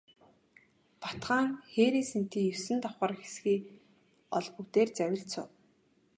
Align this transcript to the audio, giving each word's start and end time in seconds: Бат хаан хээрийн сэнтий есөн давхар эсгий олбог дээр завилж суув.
Бат 1.01 1.19
хаан 1.27 1.49
хээрийн 1.73 2.07
сэнтий 2.11 2.45
есөн 2.55 2.77
давхар 2.81 3.11
эсгий 3.25 3.59
олбог 4.37 4.65
дээр 4.73 4.89
завилж 4.97 5.29
суув. 5.33 5.49